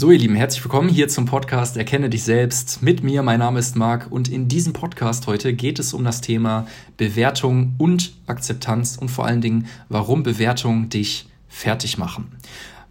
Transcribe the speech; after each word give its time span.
So, 0.00 0.12
ihr 0.12 0.18
Lieben, 0.18 0.36
herzlich 0.36 0.62
willkommen 0.62 0.88
hier 0.88 1.08
zum 1.08 1.24
Podcast 1.26 1.76
Erkenne 1.76 2.08
dich 2.08 2.22
selbst 2.22 2.84
mit 2.84 3.02
mir. 3.02 3.24
Mein 3.24 3.40
Name 3.40 3.58
ist 3.58 3.74
Marc 3.74 4.06
und 4.12 4.28
in 4.28 4.46
diesem 4.46 4.72
Podcast 4.72 5.26
heute 5.26 5.54
geht 5.54 5.80
es 5.80 5.92
um 5.92 6.04
das 6.04 6.20
Thema 6.20 6.68
Bewertung 6.96 7.74
und 7.78 8.12
Akzeptanz 8.28 8.96
und 8.96 9.08
vor 9.08 9.26
allen 9.26 9.40
Dingen, 9.40 9.66
warum 9.88 10.22
Bewertungen 10.22 10.88
dich 10.88 11.28
fertig 11.48 11.98
machen. 11.98 12.30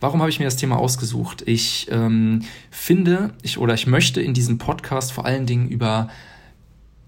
Warum 0.01 0.19
habe 0.19 0.29
ich 0.29 0.39
mir 0.39 0.43
das 0.43 0.57
Thema 0.57 0.79
ausgesucht? 0.79 1.43
Ich 1.45 1.87
ähm, 1.91 2.41
finde, 2.71 3.33
ich 3.41 3.57
oder 3.57 3.73
ich 3.73 3.87
möchte 3.87 4.21
in 4.21 4.33
diesem 4.33 4.57
Podcast 4.57 5.13
vor 5.13 5.25
allen 5.25 5.45
Dingen 5.45 5.69
über 5.69 6.09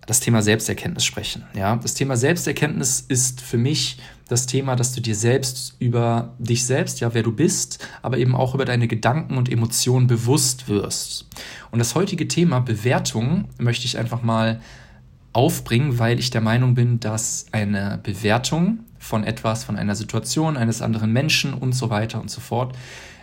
das 0.10 0.20
Thema 0.20 0.42
Selbsterkenntnis 0.42 1.06
sprechen. 1.06 1.44
Ja, 1.54 1.76
das 1.76 1.94
Thema 1.94 2.18
Selbsterkenntnis 2.18 3.00
ist 3.00 3.42
für 3.42 3.60
mich 3.60 4.00
das 4.28 4.48
Thema, 4.48 4.76
dass 4.76 4.92
du 4.92 5.02
dir 5.02 5.14
selbst 5.14 5.76
über 5.78 6.34
dich 6.40 6.66
selbst, 6.66 7.00
ja, 7.00 7.14
wer 7.14 7.22
du 7.22 7.32
bist, 7.32 7.88
aber 8.02 8.18
eben 8.18 8.36
auch 8.36 8.56
über 8.56 8.66
deine 8.66 8.88
Gedanken 8.88 9.38
und 9.38 9.52
Emotionen 9.52 10.08
bewusst 10.08 10.68
wirst. 10.68 11.28
Und 11.70 11.78
das 11.78 11.94
heutige 11.94 12.28
Thema 12.28 12.60
Bewertung 12.60 13.50
möchte 13.60 13.86
ich 13.86 14.00
einfach 14.00 14.24
mal 14.24 14.62
aufbringen, 15.32 16.00
weil 16.00 16.18
ich 16.18 16.32
der 16.32 16.42
Meinung 16.42 16.74
bin, 16.74 17.00
dass 17.00 17.46
eine 17.52 18.00
Bewertung 18.02 18.80
von 18.98 19.24
etwas, 19.24 19.64
von 19.64 19.76
einer 19.76 19.94
Situation, 19.94 20.58
eines 20.58 20.82
anderen 20.82 21.14
Menschen 21.14 21.54
und 21.54 21.74
so 21.74 21.92
weiter 21.92 22.20
und 22.20 22.32
so 22.32 22.42
fort, 22.42 22.76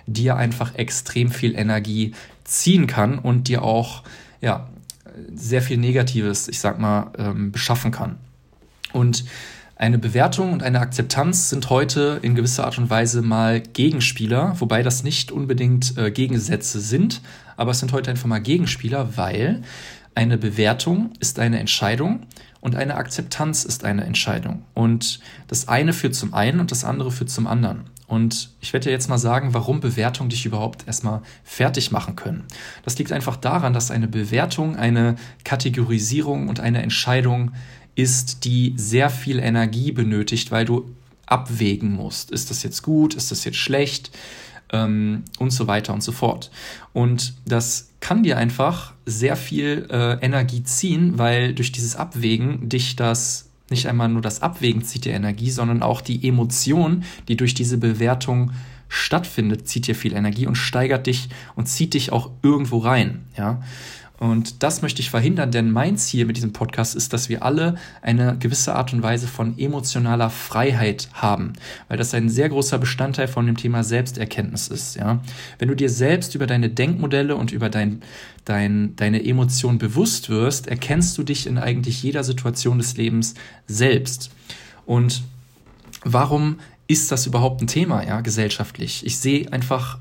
dir 0.06 0.36
einfach 0.36 0.76
extrem 0.76 1.32
viel 1.32 1.56
Energie 1.56 2.14
ziehen 2.44 2.86
kann 2.86 3.18
und 3.18 3.48
dir 3.48 3.64
auch, 3.64 4.04
ja, 4.40 4.68
sehr 5.34 5.62
viel 5.62 5.76
Negatives, 5.76 6.48
ich 6.48 6.60
sag 6.60 6.78
mal, 6.78 7.12
ähm, 7.18 7.52
beschaffen 7.52 7.90
kann. 7.90 8.16
Und 8.92 9.24
eine 9.78 9.98
Bewertung 9.98 10.54
und 10.54 10.62
eine 10.62 10.80
Akzeptanz 10.80 11.50
sind 11.50 11.68
heute 11.68 12.18
in 12.22 12.34
gewisser 12.34 12.64
Art 12.64 12.78
und 12.78 12.88
Weise 12.88 13.20
mal 13.20 13.60
Gegenspieler, 13.60 14.54
wobei 14.58 14.82
das 14.82 15.02
nicht 15.02 15.30
unbedingt 15.30 15.98
äh, 15.98 16.10
Gegensätze 16.10 16.80
sind, 16.80 17.20
aber 17.58 17.72
es 17.72 17.80
sind 17.80 17.92
heute 17.92 18.10
einfach 18.10 18.26
mal 18.26 18.40
Gegenspieler, 18.40 19.18
weil 19.18 19.62
eine 20.14 20.38
Bewertung 20.38 21.12
ist 21.20 21.38
eine 21.38 21.58
Entscheidung 21.58 22.20
und 22.60 22.74
eine 22.74 22.96
Akzeptanz 22.96 23.64
ist 23.64 23.84
eine 23.84 24.04
Entscheidung. 24.04 24.62
Und 24.72 25.20
das 25.46 25.68
eine 25.68 25.92
führt 25.92 26.14
zum 26.14 26.32
einen 26.32 26.58
und 26.58 26.70
das 26.70 26.84
andere 26.84 27.12
führt 27.12 27.28
zum 27.28 27.46
anderen. 27.46 27.84
Und 28.06 28.50
ich 28.60 28.72
werde 28.72 28.84
dir 28.84 28.92
jetzt 28.92 29.08
mal 29.08 29.18
sagen, 29.18 29.52
warum 29.52 29.80
Bewertungen 29.80 30.30
dich 30.30 30.46
überhaupt 30.46 30.86
erstmal 30.86 31.22
fertig 31.42 31.90
machen 31.90 32.14
können. 32.14 32.44
Das 32.84 32.98
liegt 32.98 33.12
einfach 33.12 33.36
daran, 33.36 33.72
dass 33.72 33.90
eine 33.90 34.08
Bewertung 34.08 34.76
eine 34.76 35.16
Kategorisierung 35.44 36.48
und 36.48 36.60
eine 36.60 36.82
Entscheidung 36.82 37.52
ist, 37.96 38.44
die 38.44 38.74
sehr 38.76 39.10
viel 39.10 39.38
Energie 39.38 39.90
benötigt, 39.90 40.50
weil 40.50 40.64
du 40.64 40.90
abwägen 41.26 41.92
musst. 41.92 42.30
Ist 42.30 42.50
das 42.50 42.62
jetzt 42.62 42.82
gut? 42.82 43.14
Ist 43.14 43.30
das 43.30 43.44
jetzt 43.44 43.58
schlecht? 43.58 44.12
Ähm, 44.72 45.24
und 45.38 45.50
so 45.50 45.66
weiter 45.66 45.92
und 45.94 46.02
so 46.02 46.12
fort. 46.12 46.50
Und 46.92 47.34
das 47.44 47.90
kann 48.00 48.24
dir 48.24 48.36
einfach 48.36 48.94
sehr 49.04 49.36
viel 49.36 49.86
äh, 49.90 50.14
Energie 50.24 50.64
ziehen, 50.64 51.18
weil 51.18 51.54
durch 51.54 51.70
dieses 51.70 51.94
Abwägen 51.94 52.68
dich 52.68 52.96
das 52.96 53.48
nicht 53.70 53.86
einmal 53.86 54.08
nur 54.08 54.22
das 54.22 54.42
Abwägen 54.42 54.82
zieht 54.82 55.04
dir 55.04 55.12
Energie, 55.12 55.50
sondern 55.50 55.82
auch 55.82 56.00
die 56.00 56.26
Emotion, 56.26 57.04
die 57.28 57.36
durch 57.36 57.54
diese 57.54 57.78
Bewertung 57.78 58.52
stattfindet, 58.88 59.66
zieht 59.66 59.86
dir 59.86 59.94
viel 59.94 60.14
Energie 60.14 60.46
und 60.46 60.54
steigert 60.54 61.06
dich 61.06 61.28
und 61.56 61.66
zieht 61.66 61.94
dich 61.94 62.12
auch 62.12 62.30
irgendwo 62.42 62.78
rein, 62.78 63.24
ja. 63.36 63.60
Und 64.18 64.62
das 64.62 64.80
möchte 64.80 65.02
ich 65.02 65.10
verhindern, 65.10 65.50
denn 65.50 65.70
mein 65.70 65.98
Ziel 65.98 66.24
mit 66.24 66.36
diesem 66.36 66.52
Podcast 66.52 66.94
ist, 66.94 67.12
dass 67.12 67.28
wir 67.28 67.42
alle 67.42 67.76
eine 68.00 68.36
gewisse 68.38 68.74
Art 68.74 68.92
und 68.92 69.02
Weise 69.02 69.28
von 69.28 69.58
emotionaler 69.58 70.30
Freiheit 70.30 71.08
haben, 71.12 71.52
weil 71.88 71.98
das 71.98 72.14
ein 72.14 72.30
sehr 72.30 72.48
großer 72.48 72.78
Bestandteil 72.78 73.28
von 73.28 73.46
dem 73.46 73.56
Thema 73.56 73.84
Selbsterkenntnis 73.84 74.68
ist. 74.68 74.96
Ja? 74.96 75.20
Wenn 75.58 75.68
du 75.68 75.76
dir 75.76 75.90
selbst 75.90 76.34
über 76.34 76.46
deine 76.46 76.70
Denkmodelle 76.70 77.36
und 77.36 77.52
über 77.52 77.68
dein, 77.68 78.00
dein, 78.46 78.96
deine 78.96 79.22
Emotionen 79.22 79.78
bewusst 79.78 80.30
wirst, 80.30 80.66
erkennst 80.66 81.16
du 81.18 81.22
dich 81.22 81.46
in 81.46 81.58
eigentlich 81.58 82.02
jeder 82.02 82.24
Situation 82.24 82.78
des 82.78 82.96
Lebens 82.96 83.34
selbst. 83.66 84.30
Und 84.86 85.24
warum 86.04 86.58
ist 86.88 87.12
das 87.12 87.26
überhaupt 87.26 87.60
ein 87.60 87.66
Thema, 87.66 88.02
ja, 88.06 88.22
gesellschaftlich? 88.22 89.04
Ich 89.04 89.18
sehe 89.18 89.52
einfach 89.52 89.98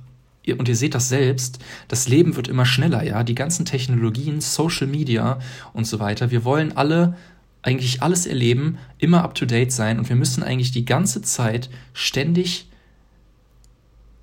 und 0.54 0.68
ihr 0.68 0.76
seht 0.76 0.96
das 0.96 1.10
selbst, 1.10 1.60
das 1.88 2.08
Leben 2.08 2.36
wird 2.36 2.48
immer 2.48 2.66
schneller, 2.66 3.04
ja. 3.04 3.24
Die 3.24 3.36
ganzen 3.36 3.66
Technologien, 3.66 4.42
Social 4.42 4.88
Media 4.88 5.40
und 5.74 5.86
so 5.86 6.00
weiter. 6.00 6.32
Wir 6.32 6.44
wollen 6.44 6.76
alle 6.78 7.16
eigentlich 7.62 8.04
alles 8.04 8.28
erleben, 8.28 8.78
immer 9.00 9.24
up 9.24 9.34
to 9.34 9.46
date 9.46 9.72
sein 9.72 9.98
und 9.98 10.08
wir 10.08 10.16
müssen 10.16 10.44
eigentlich 10.44 10.72
die 10.72 10.86
ganze 10.86 11.24
Zeit 11.24 11.70
ständig 11.94 12.68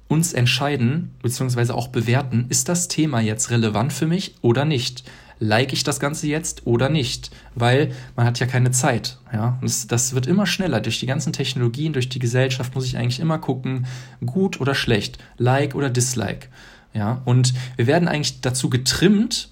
uns 0.06 0.32
entscheiden, 0.32 1.11
beziehungsweise 1.22 1.75
auch 1.75 1.88
bewerten, 1.88 2.47
ist 2.50 2.69
das 2.69 2.87
Thema 2.87 3.21
jetzt 3.21 3.50
relevant 3.50 3.93
für 3.93 4.06
mich 4.06 4.34
oder 4.43 4.65
nicht? 4.65 5.05
Like 5.42 5.72
ich 5.72 5.82
das 5.82 6.00
Ganze 6.00 6.28
jetzt 6.28 6.66
oder 6.66 6.88
nicht? 6.88 7.30
Weil 7.54 7.92
man 8.16 8.26
hat 8.26 8.38
ja 8.38 8.47
keine 8.47 8.70
Zeit. 8.70 9.19
Ja? 9.32 9.58
Das, 9.60 9.86
das 9.86 10.14
wird 10.14 10.26
immer 10.26 10.47
schneller. 10.47 10.80
Durch 10.80 11.00
die 11.00 11.06
ganzen 11.06 11.32
Technologien, 11.32 11.92
durch 11.92 12.08
die 12.08 12.20
Gesellschaft 12.20 12.75
muss 12.75 12.86
ich 12.86 12.97
eigentlich 12.97 13.20
immer 13.20 13.38
gucken, 13.38 13.86
gut 14.25 14.60
oder 14.60 14.75
schlecht, 14.75 15.19
like 15.38 15.75
oder 15.75 15.91
dislike. 15.91 16.48
Ja? 16.94 17.20
Und 17.25 17.54
wir 17.76 17.86
werden 17.86 18.08
eigentlich 18.08 18.41
dazu 18.41 18.70
getrimmt, 18.70 19.50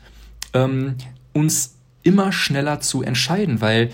ähm, 0.55 0.95
uns 1.33 1.75
immer 2.03 2.33
schneller 2.33 2.81
zu 2.81 3.03
entscheiden, 3.03 3.61
weil 3.61 3.91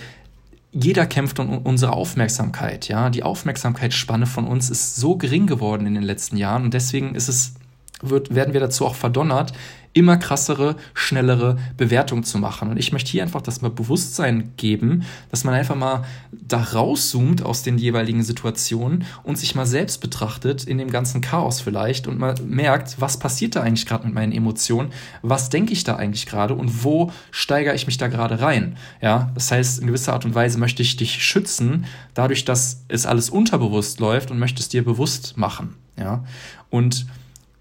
jeder 0.73 1.07
kämpft 1.07 1.39
um 1.39 1.59
unsere 1.59 1.93
Aufmerksamkeit, 1.93 2.89
ja. 2.89 3.09
Die 3.09 3.23
Aufmerksamkeitsspanne 3.23 4.27
von 4.27 4.47
uns 4.47 4.69
ist 4.69 4.97
so 4.97 5.17
gering 5.17 5.47
geworden 5.47 5.87
in 5.87 5.95
den 5.95 6.03
letzten 6.03 6.37
Jahren 6.37 6.65
und 6.65 6.75
deswegen 6.75 7.15
ist 7.15 7.29
es 7.29 7.55
wird, 8.03 8.35
werden 8.35 8.55
wir 8.55 8.61
dazu 8.61 8.87
auch 8.87 8.95
verdonnert, 8.95 9.53
immer 9.97 10.19
krassere, 10.19 10.77
schnellere 10.93 11.57
Bewertungen 11.79 12.23
zu 12.23 12.37
machen. 12.37 12.69
Und 12.69 12.77
ich 12.77 12.93
möchte 12.93 13.11
hier 13.11 13.23
einfach 13.23 13.41
das 13.41 13.63
mal 13.63 13.71
Bewusstsein 13.71 14.53
geben, 14.59 15.05
dass 15.31 15.43
man 15.43 15.55
einfach 15.55 15.75
mal 15.75 16.05
da 16.31 16.63
rauszoomt 16.63 17.43
aus 17.43 17.63
den 17.63 17.79
jeweiligen 17.79 18.23
Situationen 18.23 19.07
und 19.23 19.39
sich 19.39 19.55
mal 19.55 19.65
selbst 19.65 20.03
betrachtet 20.03 20.65
in 20.65 20.77
dem 20.77 20.91
ganzen 20.91 21.23
Chaos 21.23 21.63
vielleicht 21.63 22.07
und 22.07 22.19
mal 22.19 22.35
merkt, 22.47 23.01
was 23.01 23.19
passiert 23.19 23.57
da 23.57 23.63
eigentlich 23.63 23.87
gerade 23.87 24.05
mit 24.05 24.15
meinen 24.15 24.33
Emotionen, 24.33 24.93
was 25.23 25.49
denke 25.49 25.73
ich 25.73 25.83
da 25.83 25.97
eigentlich 25.97 26.27
gerade 26.27 26.53
und 26.53 26.85
wo 26.85 27.11
steigere 27.31 27.75
ich 27.75 27.87
mich 27.87 27.97
da 27.97 28.09
gerade 28.09 28.43
rein. 28.43 28.77
Ja, 29.01 29.31
das 29.35 29.51
heißt, 29.51 29.81
in 29.81 29.87
gewisser 29.87 30.13
Art 30.13 30.27
und 30.27 30.35
Weise 30.35 30.59
möchte 30.59 30.83
ich 30.83 30.97
dich 30.97 31.25
schützen, 31.25 31.87
dadurch, 32.13 32.45
dass 32.45 32.85
es 32.89 33.07
alles 33.07 33.31
unterbewusst 33.31 33.99
läuft 33.99 34.31
und 34.31 34.39
möchte 34.39 34.61
es 34.61 34.69
dir 34.69 34.85
bewusst 34.85 35.39
machen. 35.39 35.75
Ja, 35.99 36.23
und 36.69 37.07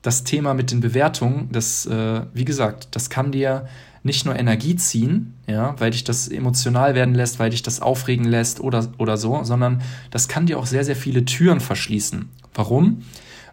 das 0.06 0.24
Thema 0.24 0.54
mit 0.54 0.72
den 0.72 0.82
Bewertungen, 0.82 1.50
das, 1.52 1.86
äh, 1.88 2.22
wie 2.34 2.46
gesagt, 2.46 2.90
das 2.92 3.10
kann 3.10 3.32
dir 3.32 3.68
nicht 4.04 4.24
nur 4.24 4.36
Energie 4.36 4.76
ziehen, 4.76 5.34
ja, 5.48 5.74
weil 5.80 5.90
dich 5.90 6.04
das 6.04 6.28
emotional 6.28 6.94
werden 6.94 7.16
lässt, 7.16 7.40
weil 7.40 7.50
dich 7.50 7.64
das 7.64 7.82
aufregen 7.82 8.26
lässt 8.26 8.60
oder, 8.60 8.88
oder 9.00 9.18
so, 9.18 9.44
sondern 9.44 9.82
das 10.12 10.28
kann 10.28 10.46
dir 10.46 10.60
auch 10.60 10.68
sehr, 10.68 10.86
sehr 10.86 10.96
viele 10.96 11.26
Türen 11.26 11.60
verschließen. 11.60 12.30
Warum? 12.54 13.02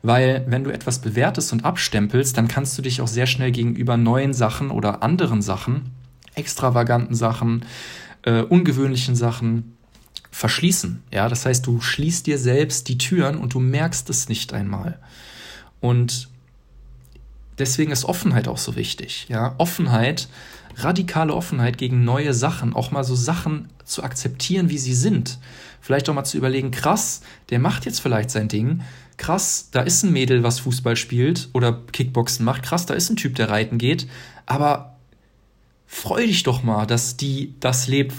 Weil 0.03 0.45
wenn 0.47 0.63
du 0.63 0.71
etwas 0.71 0.99
bewertest 0.99 1.55
und 1.55 1.65
abstempelst, 1.65 2.37
dann 2.37 2.49
kannst 2.49 2.77
du 2.77 2.83
dich 2.83 3.01
auch 3.01 3.09
sehr 3.09 3.27
schnell 3.27 3.51
gegenüber 3.51 3.97
neuen 3.97 4.34
Sachen 4.34 4.71
oder 4.71 5.03
anderen 5.03 5.41
Sachen, 5.41 5.91
extravaganten 6.34 7.15
Sachen, 7.15 7.65
äh, 8.25 8.43
ungewöhnlichen 8.43 9.17
Sachen 9.17 9.79
verschließen. 10.31 11.03
Ja, 11.11 11.31
das 11.31 11.47
heißt, 11.47 11.67
du 11.67 11.81
schließt 11.81 12.27
dir 12.27 12.37
selbst 12.37 12.89
die 12.89 12.99
Türen 12.99 13.39
und 13.39 13.55
du 13.55 13.61
merkst 13.61 14.11
es 14.11 14.29
nicht 14.29 14.53
einmal. 14.53 14.99
Und 15.81 16.31
deswegen 17.59 17.93
ist 17.93 18.05
Offenheit 18.05 18.49
auch 18.49 18.59
so 18.59 18.77
wichtig. 18.77 19.27
Ja? 19.29 19.55
Offenheit, 19.59 20.29
radikale 20.77 21.35
Offenheit 21.35 21.79
gegen 21.79 22.05
neue 22.05 22.35
Sachen, 22.35 22.75
auch 22.75 22.91
mal 22.91 23.05
so 23.05 23.15
Sachen 23.15 23.69
zu 23.85 24.03
akzeptieren, 24.03 24.71
wie 24.71 24.79
sie 24.79 24.95
sind. 24.95 25.39
Vielleicht 25.81 26.09
auch 26.09 26.15
mal 26.15 26.25
zu 26.25 26.37
überlegen, 26.37 26.71
krass, 26.71 27.23
der 27.51 27.59
macht 27.59 27.85
jetzt 27.85 28.01
vielleicht 28.01 28.31
sein 28.31 28.49
Ding. 28.49 28.83
Krass, 29.17 29.69
da 29.71 29.83
ist 29.83 30.03
ein 30.03 30.13
Mädel, 30.13 30.43
was 30.43 30.61
Fußball 30.61 30.97
spielt 30.97 31.49
oder 31.53 31.81
Kickboxen 31.93 32.45
macht. 32.45 32.63
Krass, 32.63 32.87
da 32.87 32.95
ist 32.95 33.10
ein 33.10 33.16
Typ, 33.16 33.34
der 33.34 33.51
reiten 33.51 33.78
geht. 33.78 34.09
Aber 34.47 34.97
freu 35.87 36.27
dich 36.27 36.43
doch 36.43 36.63
mal, 36.63 36.87
dass 36.87 37.16
die 37.16 37.55
das 37.60 37.87
lebt 37.87 38.15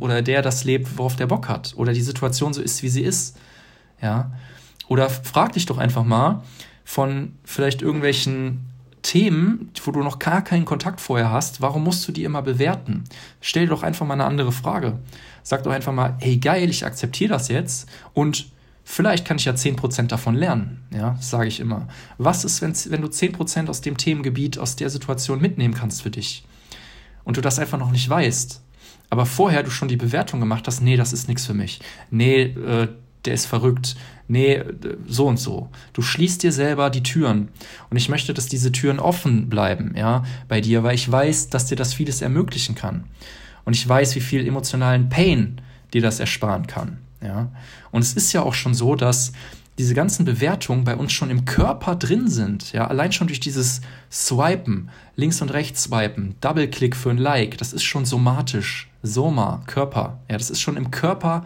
oder 0.00 0.20
der 0.20 0.42
das 0.42 0.64
lebt, 0.64 0.98
worauf 0.98 1.14
der 1.14 1.26
Bock 1.26 1.48
hat. 1.48 1.74
Oder 1.76 1.92
die 1.92 2.02
Situation 2.02 2.52
so 2.52 2.60
ist, 2.60 2.82
wie 2.82 2.88
sie 2.88 3.02
ist. 3.02 3.36
Ja. 4.00 4.32
Oder 4.88 5.08
frag 5.08 5.52
dich 5.52 5.66
doch 5.66 5.78
einfach 5.78 6.04
mal, 6.04 6.42
von 6.84 7.32
vielleicht 7.44 7.82
irgendwelchen 7.82 8.72
Themen, 9.02 9.70
wo 9.84 9.90
du 9.90 10.02
noch 10.02 10.18
gar 10.18 10.42
keinen 10.42 10.64
Kontakt 10.64 11.00
vorher 11.00 11.30
hast, 11.30 11.60
warum 11.60 11.84
musst 11.84 12.06
du 12.06 12.12
die 12.12 12.24
immer 12.24 12.42
bewerten? 12.42 13.04
Stell 13.40 13.64
dir 13.64 13.70
doch 13.70 13.82
einfach 13.82 14.06
mal 14.06 14.14
eine 14.14 14.24
andere 14.24 14.52
Frage. 14.52 14.98
Sag 15.42 15.64
doch 15.64 15.72
einfach 15.72 15.92
mal, 15.92 16.16
hey 16.20 16.36
geil, 16.36 16.70
ich 16.70 16.86
akzeptiere 16.86 17.32
das 17.32 17.48
jetzt 17.48 17.88
und 18.14 18.50
vielleicht 18.84 19.26
kann 19.26 19.38
ich 19.38 19.44
ja 19.44 19.52
10% 19.52 20.06
davon 20.06 20.36
lernen. 20.36 20.84
Ja, 20.94 21.10
das 21.10 21.30
sage 21.30 21.48
ich 21.48 21.58
immer. 21.58 21.88
Was 22.18 22.44
ist, 22.44 22.62
wenn 22.62 23.02
du 23.02 23.08
10% 23.08 23.68
aus 23.68 23.80
dem 23.80 23.96
Themengebiet, 23.96 24.58
aus 24.58 24.76
der 24.76 24.88
Situation 24.88 25.40
mitnehmen 25.40 25.74
kannst 25.74 26.02
für 26.02 26.10
dich? 26.10 26.44
Und 27.24 27.36
du 27.36 27.40
das 27.40 27.58
einfach 27.58 27.78
noch 27.78 27.90
nicht 27.90 28.08
weißt. 28.08 28.62
Aber 29.10 29.26
vorher 29.26 29.62
du 29.62 29.70
schon 29.70 29.88
die 29.88 29.96
Bewertung 29.96 30.40
gemacht 30.40 30.66
hast, 30.66 30.80
nee, 30.80 30.96
das 30.96 31.12
ist 31.12 31.28
nichts 31.28 31.44
für 31.44 31.54
mich. 31.54 31.80
Nee, 32.10 32.42
äh, 32.42 32.88
der 33.24 33.34
ist 33.34 33.46
verrückt. 33.46 33.96
Nee, 34.28 34.62
so 35.06 35.26
und 35.26 35.38
so. 35.38 35.68
Du 35.92 36.02
schließt 36.02 36.42
dir 36.42 36.52
selber 36.52 36.90
die 36.90 37.02
Türen. 37.02 37.48
Und 37.90 37.96
ich 37.96 38.08
möchte, 38.08 38.34
dass 38.34 38.46
diese 38.46 38.72
Türen 38.72 38.98
offen 38.98 39.48
bleiben, 39.48 39.94
ja, 39.96 40.24
bei 40.48 40.60
dir, 40.60 40.82
weil 40.82 40.94
ich 40.94 41.10
weiß, 41.10 41.50
dass 41.50 41.66
dir 41.66 41.76
das 41.76 41.94
vieles 41.94 42.22
ermöglichen 42.22 42.74
kann. 42.74 43.04
Und 43.64 43.74
ich 43.74 43.88
weiß, 43.88 44.14
wie 44.14 44.20
viel 44.20 44.46
emotionalen 44.46 45.08
Pain 45.08 45.60
dir 45.92 46.02
das 46.02 46.20
ersparen 46.20 46.66
kann, 46.66 46.98
ja. 47.22 47.50
Und 47.90 48.02
es 48.02 48.14
ist 48.14 48.32
ja 48.32 48.42
auch 48.42 48.54
schon 48.54 48.74
so, 48.74 48.96
dass 48.96 49.32
diese 49.78 49.94
ganzen 49.94 50.24
Bewertungen 50.24 50.84
bei 50.84 50.96
uns 50.96 51.12
schon 51.12 51.30
im 51.30 51.44
Körper 51.44 51.96
drin 51.96 52.28
sind. 52.28 52.72
Ja, 52.72 52.86
allein 52.88 53.12
schon 53.12 53.26
durch 53.26 53.40
dieses 53.40 53.80
Swipen, 54.10 54.90
links 55.16 55.40
und 55.40 55.52
rechts 55.52 55.84
swipen, 55.84 56.36
Double-Click 56.40 56.94
für 56.94 57.10
ein 57.10 57.18
Like, 57.18 57.58
das 57.58 57.72
ist 57.72 57.82
schon 57.82 58.04
somatisch. 58.04 58.90
Soma, 59.02 59.62
Körper. 59.66 60.20
Ja, 60.30 60.38
das 60.38 60.50
ist 60.50 60.60
schon 60.60 60.76
im 60.76 60.90
Körper 60.90 61.44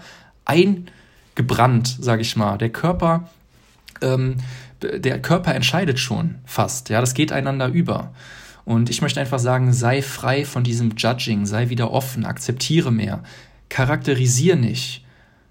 eingebrannt, 1.36 1.96
sage 2.00 2.22
ich 2.22 2.36
mal. 2.36 2.56
Der 2.58 2.70
Körper, 2.70 3.28
ähm, 4.00 4.36
der 4.82 5.20
Körper 5.20 5.54
entscheidet 5.54 5.98
schon 5.98 6.36
fast. 6.44 6.88
Ja, 6.88 7.00
das 7.00 7.14
geht 7.14 7.32
einander 7.32 7.68
über. 7.68 8.12
Und 8.64 8.90
ich 8.90 9.00
möchte 9.00 9.20
einfach 9.20 9.38
sagen, 9.38 9.72
sei 9.72 10.02
frei 10.02 10.44
von 10.44 10.64
diesem 10.64 10.94
Judging, 10.96 11.46
sei 11.46 11.68
wieder 11.68 11.92
offen, 11.92 12.24
akzeptiere 12.24 12.90
mehr, 12.90 13.22
charakterisiere 13.68 14.56
nicht, 14.56 15.04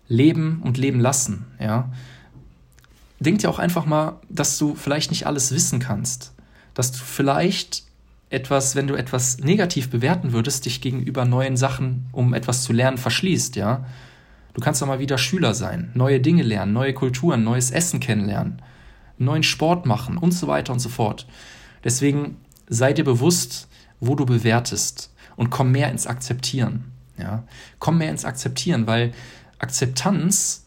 leben 0.10 0.60
und 0.64 0.78
leben 0.78 1.00
lassen. 1.00 1.46
Ja, 1.60 1.92
denk 3.20 3.40
dir 3.40 3.50
auch 3.50 3.60
einfach 3.60 3.86
mal, 3.86 4.20
dass 4.30 4.58
du 4.58 4.76
vielleicht 4.76 5.12
nicht 5.12 5.28
alles 5.28 5.54
wissen 5.54 5.80
kannst. 5.80 6.34
Dass 6.74 6.92
du 6.92 6.98
vielleicht 6.98 7.84
etwas, 8.30 8.76
wenn 8.76 8.88
du 8.88 8.96
etwas 8.96 9.38
negativ 9.38 9.90
bewerten 9.90 10.34
würdest, 10.34 10.66
dich 10.66 10.82
gegenüber 10.82 11.24
neuen 11.24 11.56
Sachen, 11.56 12.08
um 12.12 12.34
etwas 12.34 12.64
zu 12.64 12.74
lernen, 12.74 12.98
verschließt, 12.98 13.56
ja. 13.56 13.86
Du 14.56 14.62
kannst 14.62 14.82
doch 14.82 14.88
mal 14.88 15.00
wieder 15.00 15.18
Schüler 15.18 15.54
sein, 15.54 15.92
neue 15.94 16.22
Dinge 16.22 16.42
lernen, 16.42 16.72
neue 16.72 16.94
Kulturen, 16.94 17.44
neues 17.44 17.72
Essen 17.72 18.00
kennenlernen, 18.00 18.62
neuen 19.18 19.44
Sport 19.44 19.86
machen 19.86 20.18
und 20.18 20.32
so 20.32 20.48
weiter 20.48 20.72
und 20.72 20.80
so 20.80 20.88
fort. 20.88 21.28
Deswegen 21.84 22.38
sei 22.68 22.94
dir 22.94 23.04
bewusst, 23.04 23.68
wo 24.00 24.16
du 24.16 24.26
bewertest 24.26 25.14
und 25.36 25.50
komm 25.50 25.72
mehr 25.72 25.92
ins 25.92 26.08
Akzeptieren, 26.08 26.86
ja. 27.18 27.44
Komm 27.80 27.98
mehr 27.98 28.10
ins 28.10 28.24
Akzeptieren, 28.24 28.88
weil 28.88 29.14
Akzeptanz 29.60 30.66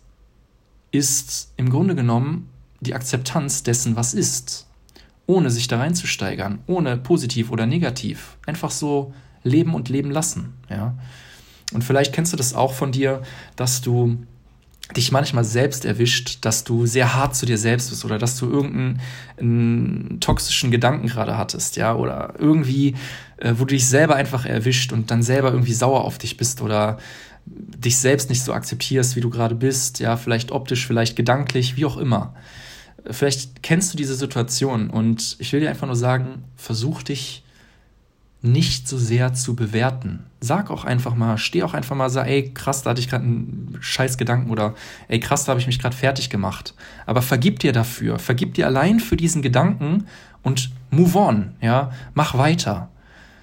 ist 0.91 1.53
im 1.57 1.71
Grunde 1.71 1.95
genommen 1.95 2.51
die 2.81 2.95
Akzeptanz 2.95 3.63
dessen, 3.63 3.97
was 3.97 4.13
ist, 4.13 4.67
ohne 5.27 5.51
sich 5.51 5.67
da 5.67 5.79
reinzusteigern, 5.79 6.61
ohne 6.67 6.99
positiv 6.99 7.51
oder 7.51 7.65
negativ. 7.65 8.37
Einfach 8.47 8.71
so 8.71 9.15
leben 9.43 9.75
und 9.75 9.89
leben 9.89 10.11
lassen. 10.11 10.55
Ja? 10.69 10.95
Und 11.73 11.85
vielleicht 11.85 12.15
kennst 12.15 12.33
du 12.33 12.37
das 12.37 12.55
auch 12.55 12.73
von 12.73 12.93
dir, 12.93 13.23
dass 13.57 13.83
du 13.83 14.19
dich 14.97 15.13
manchmal 15.13 15.45
selbst 15.45 15.85
erwischt, 15.85 16.39
dass 16.43 16.65
du 16.65 16.87
sehr 16.87 17.15
hart 17.15 17.37
zu 17.37 17.45
dir 17.45 17.59
selbst 17.59 17.91
bist 17.91 18.05
oder 18.05 18.19
dass 18.19 18.39
du 18.39 18.51
irgendeinen 18.51 20.19
toxischen 20.21 20.71
Gedanken 20.71 21.09
gerade 21.09 21.37
hattest, 21.37 21.77
ja, 21.77 21.95
oder 21.95 22.35
irgendwie, 22.39 22.95
äh, 23.37 23.53
wo 23.57 23.65
du 23.65 23.75
dich 23.75 23.87
selber 23.87 24.15
einfach 24.17 24.47
erwischt 24.47 24.93
und 24.93 25.11
dann 25.11 25.23
selber 25.23 25.53
irgendwie 25.53 25.75
sauer 25.75 26.05
auf 26.05 26.17
dich 26.17 26.39
bist 26.39 26.63
oder 26.63 26.99
dich 27.45 27.99
selbst 27.99 28.31
nicht 28.31 28.43
so 28.43 28.53
akzeptierst, 28.53 29.17
wie 29.17 29.21
du 29.21 29.31
gerade 29.31 29.55
bist, 29.55 30.01
ja, 30.01 30.17
vielleicht 30.17 30.53
optisch, 30.53 30.87
vielleicht 30.87 31.17
gedanklich, 31.17 31.77
wie 31.77 31.85
auch 31.85 31.99
immer. 31.99 32.35
Vielleicht 33.11 33.63
kennst 33.63 33.93
du 33.93 33.97
diese 33.97 34.15
Situation 34.15 34.91
und 34.91 35.37
ich 35.39 35.53
will 35.53 35.61
dir 35.61 35.71
einfach 35.71 35.87
nur 35.87 35.97
sagen, 35.97 36.45
versuch 36.57 37.03
dich 37.03 37.45
nicht 38.41 38.87
so 38.87 38.99
sehr 38.99 39.35
zu 39.35 39.57
bewerten. 39.57 40.25
Sag 40.41 40.71
auch 40.71 40.85
einfach 40.85 41.15
mal, 41.17 41.39
steh 41.39 41.65
auch 41.65 41.75
einfach 41.75 41.97
mal, 41.97 42.09
sag, 42.09 42.29
ey, 42.29 42.53
krass, 42.55 42.83
da 42.83 42.91
hatte 42.91 43.01
ich 43.01 43.09
gerade 43.09 43.25
einen 43.25 43.77
scheiß 43.81 44.17
Gedanken 44.17 44.51
oder 44.51 44.75
ey, 45.09 45.19
krass, 45.19 45.45
da 45.45 45.51
habe 45.51 45.61
ich 45.61 45.67
mich 45.67 45.81
gerade 45.81 45.97
fertig 45.97 46.31
gemacht. 46.31 46.75
Aber 47.07 47.23
vergib 47.23 47.59
dir 47.59 47.73
dafür, 47.73 48.19
vergib 48.19 48.55
dir 48.55 48.67
allein 48.67 49.01
für 49.01 49.17
diesen 49.17 49.43
Gedanken 49.43 50.07
und 50.43 50.71
move 50.91 51.19
on, 51.19 51.55
ja, 51.61 51.91
mach 52.15 52.39
weiter. 52.39 52.91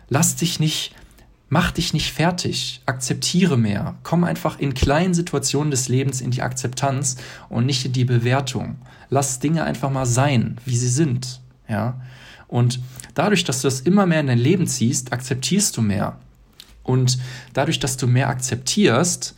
Lass 0.07 0.35
dich 0.35 0.59
nicht 0.59 0.95
Mach 1.47 1.71
dich 1.71 1.93
nicht 1.93 2.11
fertig, 2.11 2.81
akzeptiere 2.87 3.55
mehr. 3.55 3.95
Komm 4.01 4.23
einfach 4.23 4.59
in 4.59 4.73
kleinen 4.73 5.13
Situationen 5.13 5.69
des 5.69 5.87
Lebens 5.87 6.19
in 6.19 6.31
die 6.31 6.41
Akzeptanz 6.41 7.17
und 7.49 7.67
nicht 7.67 7.85
in 7.85 7.93
die 7.93 8.03
Bewertung. 8.03 8.77
Lass 9.09 9.39
Dinge 9.39 9.63
einfach 9.63 9.91
mal 9.91 10.07
sein, 10.07 10.57
wie 10.65 10.75
sie 10.75 10.89
sind. 10.89 11.41
Ja? 11.69 12.01
Und 12.47 12.79
dadurch, 13.13 13.43
dass 13.43 13.61
du 13.61 13.67
das 13.67 13.81
immer 13.81 14.05
mehr 14.05 14.19
in 14.19 14.27
dein 14.27 14.37
Leben 14.37 14.67
ziehst, 14.67 15.13
akzeptierst 15.13 15.75
du 15.77 15.81
mehr. 15.81 16.19
Und 16.83 17.17
dadurch, 17.53 17.79
dass 17.79 17.97
du 17.97 18.07
mehr 18.07 18.29
akzeptierst, 18.29 19.35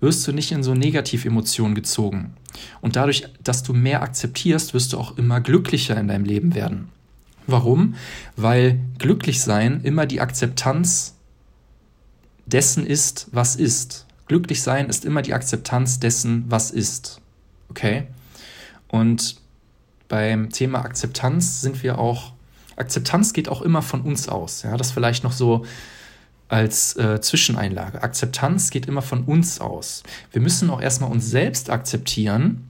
wirst 0.00 0.26
du 0.26 0.32
nicht 0.32 0.52
in 0.52 0.62
so 0.62 0.74
Negativemotionen 0.74 1.74
gezogen. 1.74 2.34
Und 2.80 2.96
dadurch, 2.96 3.28
dass 3.42 3.62
du 3.62 3.72
mehr 3.72 4.02
akzeptierst, 4.02 4.74
wirst 4.74 4.92
du 4.92 4.98
auch 4.98 5.18
immer 5.18 5.40
glücklicher 5.40 5.96
in 5.98 6.08
deinem 6.08 6.24
Leben 6.24 6.54
werden. 6.54 6.88
Warum? 7.46 7.94
Weil 8.36 8.80
glücklich 8.98 9.40
sein 9.40 9.80
immer 9.82 10.06
die 10.06 10.20
Akzeptanz 10.20 11.14
dessen 12.46 12.86
ist, 12.86 13.28
was 13.32 13.56
ist. 13.56 14.06
Glücklich 14.26 14.62
sein 14.62 14.88
ist 14.88 15.04
immer 15.04 15.22
die 15.22 15.34
Akzeptanz 15.34 16.00
dessen, 16.00 16.44
was 16.48 16.70
ist. 16.70 17.20
Okay? 17.68 18.04
Und 18.88 19.40
beim 20.08 20.50
Thema 20.50 20.80
Akzeptanz 20.84 21.60
sind 21.60 21.82
wir 21.82 21.98
auch, 21.98 22.32
Akzeptanz 22.76 23.32
geht 23.32 23.48
auch 23.48 23.62
immer 23.62 23.82
von 23.82 24.02
uns 24.02 24.28
aus. 24.28 24.62
Ja, 24.62 24.76
das 24.76 24.92
vielleicht 24.92 25.24
noch 25.24 25.32
so 25.32 25.64
als 26.48 26.96
äh, 26.96 27.20
Zwischeneinlage. 27.20 28.02
Akzeptanz 28.02 28.70
geht 28.70 28.86
immer 28.86 29.02
von 29.02 29.24
uns 29.24 29.60
aus. 29.60 30.02
Wir 30.30 30.40
müssen 30.40 30.70
auch 30.70 30.80
erstmal 30.80 31.10
uns 31.10 31.28
selbst 31.28 31.70
akzeptieren 31.70 32.68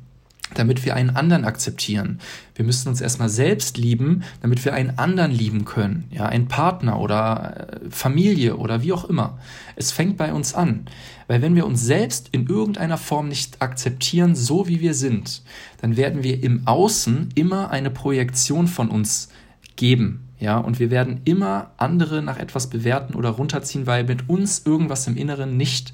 damit 0.55 0.85
wir 0.85 0.94
einen 0.94 1.11
anderen 1.11 1.44
akzeptieren. 1.44 2.20
Wir 2.55 2.64
müssen 2.64 2.88
uns 2.88 3.00
erstmal 3.00 3.29
selbst 3.29 3.79
lieben, 3.79 4.23
damit 4.43 4.64
wir 4.64 4.75
einen 4.75 4.97
anderen 4.97 5.32
lieben 5.32 5.64
können. 5.64 6.05
Ja, 6.11 6.26
einen 6.26 6.47
Partner 6.47 7.00
oder 7.00 7.69
äh, 7.85 7.91
Familie 7.91 8.56
oder 8.56 8.82
wie 8.82 8.93
auch 8.93 9.05
immer. 9.06 9.38
Es 9.75 9.91
fängt 9.91 10.17
bei 10.17 10.32
uns 10.32 10.55
an. 10.55 10.87
Weil 11.26 11.43
wenn 11.43 11.56
wir 11.56 11.67
uns 11.67 11.82
selbst 11.82 12.29
in 12.31 12.47
irgendeiner 12.47 12.97
Form 12.97 13.29
nicht 13.29 13.61
akzeptieren, 13.61 14.37
so 14.37 14.69
wie 14.69 14.81
wir 14.81 14.94
sind, 14.94 15.43
dann 15.81 15.97
werden 15.97 16.23
wir 16.23 16.43
im 16.43 16.67
Außen 16.67 17.31
immer 17.35 17.70
eine 17.70 17.91
Projektion 17.91 18.69
von 18.69 18.88
uns 18.88 19.29
geben. 19.76 20.28
Ja, 20.38 20.58
und 20.58 20.78
wir 20.78 20.90
werden 20.90 21.23
immer 21.25 21.70
andere 21.78 22.23
nach 22.23 22.38
etwas 22.38 22.69
bewerten 22.69 23.14
oder 23.14 23.31
runterziehen, 23.31 23.87
weil 23.87 24.05
mit 24.05 24.28
uns 24.28 24.67
irgendwas 24.67 25.06
im 25.06 25.17
Inneren 25.17 25.56
nicht 25.56 25.93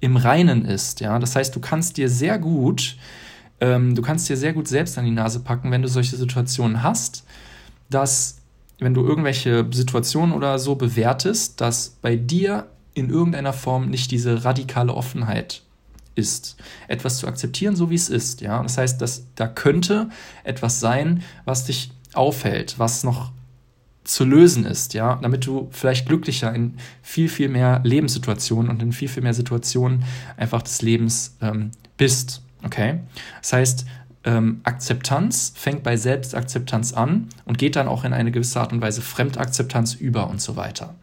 im 0.00 0.16
Reinen 0.16 0.64
ist. 0.64 1.00
Ja, 1.00 1.18
das 1.18 1.36
heißt, 1.36 1.54
du 1.54 1.60
kannst 1.60 1.98
dir 1.98 2.08
sehr 2.08 2.38
gut 2.38 2.96
ähm, 3.60 3.94
du 3.94 4.02
kannst 4.02 4.28
dir 4.28 4.36
sehr 4.36 4.52
gut 4.52 4.68
selbst 4.68 4.98
an 4.98 5.04
die 5.04 5.10
Nase 5.10 5.40
packen, 5.40 5.70
wenn 5.70 5.82
du 5.82 5.88
solche 5.88 6.16
Situationen 6.16 6.82
hast, 6.82 7.24
dass 7.88 8.38
wenn 8.78 8.92
du 8.92 9.06
irgendwelche 9.06 9.66
Situationen 9.70 10.34
oder 10.34 10.58
so 10.58 10.74
bewertest, 10.74 11.60
dass 11.60 11.96
bei 12.02 12.16
dir 12.16 12.66
in 12.92 13.08
irgendeiner 13.08 13.54
Form 13.54 13.88
nicht 13.88 14.10
diese 14.10 14.44
radikale 14.44 14.94
Offenheit 14.94 15.62
ist, 16.14 16.56
etwas 16.88 17.18
zu 17.18 17.26
akzeptieren, 17.26 17.76
so 17.76 17.90
wie 17.90 17.94
es 17.94 18.08
ist. 18.08 18.42
Ja, 18.42 18.62
das 18.62 18.76
heißt, 18.76 19.00
dass 19.00 19.26
da 19.34 19.46
könnte 19.46 20.10
etwas 20.44 20.80
sein, 20.80 21.22
was 21.44 21.64
dich 21.64 21.90
aufhält, 22.16 22.78
was 22.78 23.04
noch 23.04 23.32
zu 24.04 24.24
lösen 24.24 24.64
ist, 24.64 24.94
ja, 24.94 25.16
damit 25.20 25.46
du 25.46 25.68
vielleicht 25.72 26.06
glücklicher 26.06 26.54
in 26.54 26.76
viel, 27.02 27.28
viel 27.28 27.48
mehr 27.48 27.80
Lebenssituationen 27.82 28.70
und 28.70 28.80
in 28.82 28.92
viel, 28.92 29.08
viel 29.08 29.22
mehr 29.22 29.34
Situationen 29.34 30.04
einfach 30.36 30.62
des 30.62 30.80
Lebens 30.82 31.36
ähm, 31.40 31.72
bist. 31.96 32.42
Okay? 32.62 33.00
Das 33.40 33.52
heißt, 33.52 33.86
ähm, 34.24 34.60
Akzeptanz 34.64 35.52
fängt 35.54 35.82
bei 35.82 35.96
Selbstakzeptanz 35.96 36.92
an 36.92 37.28
und 37.44 37.58
geht 37.58 37.76
dann 37.76 37.88
auch 37.88 38.04
in 38.04 38.12
eine 38.12 38.30
gewisse 38.30 38.60
Art 38.60 38.72
und 38.72 38.80
Weise 38.80 39.02
Fremdakzeptanz 39.02 39.94
über 39.94 40.28
und 40.28 40.40
so 40.40 40.56
weiter. 40.56 40.94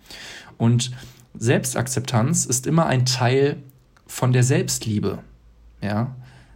Und 0.57 0.91
Selbstakzeptanz 1.37 2.45
ist 2.45 2.67
immer 2.67 2.85
ein 2.85 3.05
Teil 3.05 3.57
von 4.07 4.33
der 4.33 4.43
Selbstliebe. 4.43 5.19
Ja? 5.81 6.15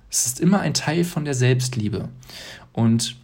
Es 0.10 0.26
ist 0.26 0.40
immer 0.40 0.60
ein 0.60 0.74
Teil 0.74 1.04
von 1.04 1.26
der 1.26 1.34
Selbstliebe. 1.34 2.10
Und 2.74 3.18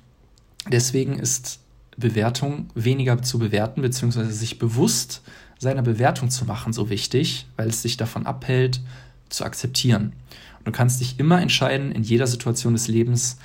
deswegen 0.67 1.19
ist 1.19 1.59
Bewertung 1.97 2.69
weniger 2.75 3.21
zu 3.21 3.39
bewerten, 3.39 3.81
beziehungsweise 3.81 4.31
sich 4.31 4.59
bewusst 4.59 5.21
seiner 5.59 5.81
Bewertung 5.81 6.29
zu 6.29 6.45
machen, 6.45 6.73
so 6.73 6.89
wichtig, 6.89 7.47
weil 7.55 7.69
es 7.69 7.81
sich 7.81 7.97
davon 7.97 8.25
abhält, 8.25 8.81
zu 9.29 9.45
akzeptieren. 9.45 10.13
Du 10.63 10.71
kannst 10.71 11.01
dich 11.01 11.19
immer 11.19 11.41
entscheiden, 11.41 11.91
in 11.91 12.03
jeder 12.03 12.27
Situation 12.27 12.73
des 12.73 12.87
Lebens, 12.87 13.37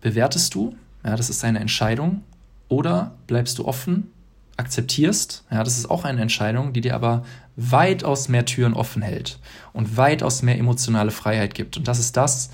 bewertest 0.00 0.54
du, 0.54 0.76
ja, 1.04 1.16
das 1.16 1.30
ist 1.30 1.42
deine 1.42 1.60
Entscheidung, 1.60 2.22
oder 2.68 3.14
bleibst 3.26 3.58
du 3.58 3.64
offen, 3.64 4.10
akzeptierst, 4.56 5.44
ja, 5.50 5.62
das 5.62 5.78
ist 5.78 5.90
auch 5.90 6.04
eine 6.04 6.20
Entscheidung, 6.20 6.72
die 6.72 6.80
dir 6.80 6.94
aber 6.94 7.24
weitaus 7.56 8.28
mehr 8.28 8.44
Türen 8.44 8.74
offen 8.74 9.02
hält 9.02 9.38
und 9.72 9.96
weitaus 9.96 10.42
mehr 10.42 10.58
emotionale 10.58 11.10
Freiheit 11.10 11.54
gibt. 11.54 11.76
Und 11.76 11.88
das 11.88 11.98
ist 11.98 12.16
das, 12.16 12.50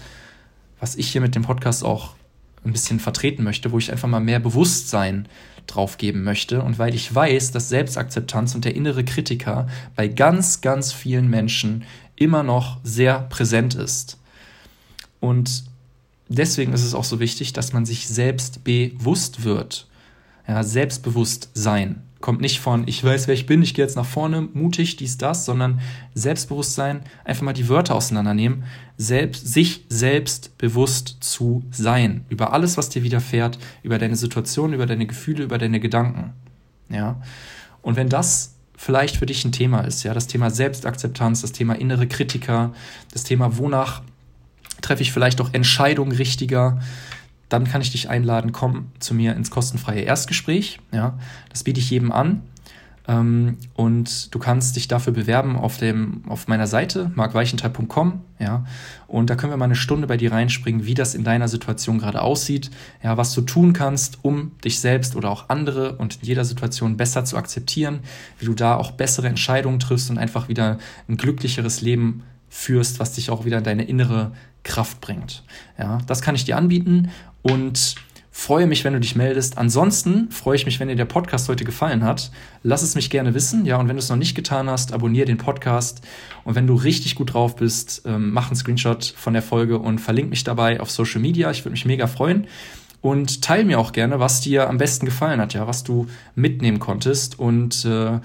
was 0.81 0.97
ich 0.97 1.09
hier 1.09 1.21
mit 1.21 1.35
dem 1.35 1.43
Podcast 1.43 1.85
auch 1.85 2.15
ein 2.65 2.73
bisschen 2.73 3.01
vertreten 3.01 3.43
möchte, 3.43 3.73
wo 3.73 3.79
ich 3.79 3.91
einfach 3.93 4.09
mal 4.09 4.21
mehr 4.21 4.41
Bewusstsein 4.41 5.29
drauf 5.67 5.97
geben 5.97 6.25
möchte 6.25 6.63
und 6.63 6.79
weil 6.79 6.95
ich 6.95 7.15
weiß, 7.15 7.53
dass 7.53 7.69
Selbstakzeptanz 7.69 8.55
und 8.55 8.65
der 8.65 8.75
innere 8.75 9.05
Kritiker 9.05 9.67
bei 9.97 10.09
ganz, 10.09 10.61
ganz 10.61 10.93
vielen 10.93 11.29
Menschen 11.29 11.85
immer 12.17 12.43
noch 12.43 12.79
sehr 12.83 13.21
präsent 13.21 13.75
ist. 13.75 14.19
Und 15.21 15.65
deswegen 16.29 16.73
ist 16.73 16.85
es 16.85 16.95
auch 16.95 17.05
so 17.05 17.19
wichtig, 17.21 17.53
dass 17.53 17.73
man 17.73 17.87
sich 17.87 18.09
selbst 18.09 18.65
bewusst 18.65 19.45
wird. 19.45 19.87
Ja, 20.47 20.63
selbstbewusst 20.63 21.49
sein. 21.55 22.03
Kommt 22.25 22.41
nicht 22.41 22.59
von, 22.59 22.89
ich 22.89 23.05
weiß, 23.05 23.27
wer 23.27 23.35
ich 23.35 23.45
bin, 23.45 23.61
ich 23.61 23.75
gehe 23.75 23.85
jetzt 23.85 23.97
nach 23.97 24.07
vorne, 24.07 24.49
mutig, 24.55 24.97
dies, 24.97 25.19
das, 25.19 25.45
sondern 25.45 25.83
Selbstbewusstsein, 26.15 27.03
einfach 27.23 27.43
mal 27.43 27.53
die 27.53 27.69
Wörter 27.69 27.95
auseinandernehmen, 27.95 28.65
selbst, 28.97 29.47
sich 29.47 29.85
selbst 29.91 30.57
bewusst 30.57 31.19
zu 31.21 31.65
sein. 31.71 32.25
Über 32.31 32.55
alles, 32.55 32.79
was 32.79 32.89
dir 32.89 33.03
widerfährt, 33.03 33.59
über 33.83 33.99
deine 33.99 34.17
Situation, 34.17 34.73
über 34.73 34.87
deine 34.87 35.05
Gefühle, 35.05 35.45
über 35.45 35.59
deine 35.59 35.81
Gedanken. 35.81 36.33
Ja. 36.89 37.21
Und 37.83 37.97
wenn 37.97 38.09
das 38.09 38.55
vielleicht 38.75 39.19
für 39.19 39.27
dich 39.27 39.45
ein 39.45 39.53
Thema 39.53 39.83
ist, 39.83 40.03
ja, 40.03 40.15
das 40.15 40.27
Thema 40.27 40.49
Selbstakzeptanz, 40.49 41.43
das 41.43 41.53
Thema 41.53 41.75
innere 41.75 42.07
Kritiker, 42.07 42.73
das 43.13 43.25
Thema, 43.25 43.59
wonach 43.59 44.01
treffe 44.81 45.03
ich 45.03 45.13
vielleicht 45.13 45.43
auch 45.43 45.53
Entscheidungen 45.53 46.13
richtiger, 46.13 46.81
dann 47.49 47.65
kann 47.65 47.81
ich 47.81 47.91
dich 47.91 48.09
einladen, 48.09 48.53
komm 48.53 48.87
zu 48.99 49.15
mir 49.15 49.35
ins 49.35 49.51
kostenfreie 49.51 50.01
Erstgespräch. 50.01 50.81
Ja, 50.93 51.19
das 51.51 51.65
biete 51.65 51.81
ich 51.81 51.91
jedem 51.91 52.13
an. 52.13 52.43
Ähm, 53.07 53.59
und 53.75 54.35
du 54.35 54.39
kannst 54.39 54.77
dich 54.77 54.89
dafür 54.89 55.13
bewerben 55.13 55.57
auf, 55.57 55.77
dem, 55.77 56.23
auf 56.27 56.49
meiner 56.49 56.67
Seite, 56.67 57.11
markweichenthal.com. 57.15 58.21
Ja, 58.39 58.65
und 59.07 59.29
da 59.31 59.37
können 59.37 59.53
wir 59.53 59.57
mal 59.57 59.67
eine 59.67 59.77
Stunde 59.77 60.07
bei 60.07 60.17
dir 60.17 60.33
reinspringen, 60.33 60.87
wie 60.87 60.95
das 60.95 61.15
in 61.15 61.23
deiner 61.23 61.49
Situation 61.49 61.99
gerade 61.99 62.23
aussieht, 62.23 62.71
ja, 63.03 63.17
was 63.17 63.35
du 63.35 63.43
tun 63.43 63.73
kannst, 63.73 64.19
um 64.23 64.53
dich 64.65 64.81
selbst 64.81 65.17
oder 65.17 65.31
auch 65.31 65.49
andere 65.51 65.97
und 65.97 66.17
in 66.23 66.29
jeder 66.29 66.45
Situation 66.45 66.97
besser 66.97 67.25
zu 67.25 67.37
akzeptieren, 67.37 68.01
wie 68.39 68.47
du 68.47 68.55
da 68.55 68.77
auch 68.77 68.93
bessere 68.93 69.29
Entscheidungen 69.29 69.81
triffst 69.81 70.11
und 70.11 70.19
einfach 70.19 70.49
wieder 70.49 70.79
ein 71.09 71.17
glücklicheres 71.17 71.83
Leben 71.83 72.23
führst, 72.55 73.01
was 73.01 73.13
dich 73.13 73.31
auch 73.31 73.45
wieder 73.45 73.59
in 73.59 73.65
deine 73.65 73.83
innere 73.85 74.31
Kraft 74.63 75.01
bringt. 75.01 75.43
Ja, 75.77 75.99
das 76.07 76.23
kann 76.23 76.37
ich 76.37 76.45
dir 76.45 76.57
anbieten 76.57 77.11
und 77.43 77.97
freue 78.31 78.69
mich, 78.69 78.85
wenn 78.85 78.93
du 78.93 79.01
dich 79.01 79.17
meldest. 79.17 79.59
Ansonsten 79.59 80.31
freue 80.31 80.55
ich 80.55 80.65
mich, 80.65 80.79
wenn 80.79 80.87
dir 80.87 80.95
der 80.95 81.05
Podcast 81.05 81.49
heute 81.49 81.65
gefallen 81.65 82.05
hat. 82.05 82.31
Lass 82.63 82.83
es 82.83 82.95
mich 82.95 83.11
gerne 83.11 83.35
wissen. 83.35 83.67
Ja, 83.67 83.77
und 83.77 83.89
wenn 83.89 83.97
du 83.97 84.01
es 84.01 84.09
noch 84.09 84.17
nicht 84.17 84.37
getan 84.37 84.71
hast, 84.71 84.93
abonniere 84.93 85.27
den 85.27 85.37
Podcast. 85.37 86.01
Und 86.45 86.55
wenn 86.55 86.69
du 86.69 86.75
richtig 86.75 87.17
gut 87.17 87.35
drauf 87.35 87.57
bist, 87.57 88.03
ähm, 88.07 88.31
mach 88.31 88.47
einen 88.47 88.57
Screenshot 88.57 89.05
von 89.17 89.33
der 89.33 89.43
Folge 89.43 89.79
und 89.79 90.01
verlink 90.01 90.31
mich 90.31 90.45
dabei 90.45 90.81
auf 90.81 90.91
Social 90.91 91.21
Media. 91.21 91.51
Ich 91.51 91.65
würde 91.65 91.73
mich 91.73 91.85
mega 91.85 92.07
freuen. 92.07 92.47
Und 93.01 93.43
teile 93.43 93.65
mir 93.65 93.81
auch 93.81 93.93
gerne, 93.93 94.21
was 94.21 94.41
dir 94.41 94.69
am 94.69 94.79
besten 94.79 95.07
gefallen 95.07 95.41
hat, 95.41 95.55
ja, 95.55 95.67
was 95.67 95.83
du 95.83 96.07
mitnehmen 96.35 96.79
konntest. 96.79 97.39
Und 97.39 97.85
äh, 97.85 98.21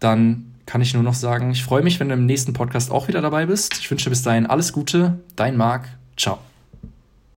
dann 0.00 0.53
kann 0.66 0.80
ich 0.80 0.94
nur 0.94 1.02
noch 1.02 1.14
sagen, 1.14 1.50
ich 1.50 1.64
freue 1.64 1.82
mich, 1.82 2.00
wenn 2.00 2.08
du 2.08 2.14
im 2.14 2.26
nächsten 2.26 2.52
Podcast 2.52 2.90
auch 2.90 3.08
wieder 3.08 3.22
dabei 3.22 3.46
bist. 3.46 3.78
Ich 3.78 3.90
wünsche 3.90 4.10
bis 4.10 4.22
dahin 4.22 4.46
alles 4.46 4.72
Gute. 4.72 5.18
Dein 5.36 5.56
Marc. 5.56 5.88
Ciao. 6.16 6.38